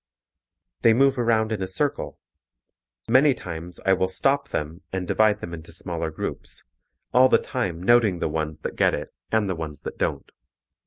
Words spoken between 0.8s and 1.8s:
They move around in a